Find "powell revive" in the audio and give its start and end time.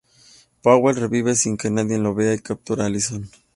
0.63-1.35